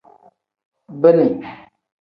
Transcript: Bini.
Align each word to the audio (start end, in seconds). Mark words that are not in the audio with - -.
Bini. 1.01 1.27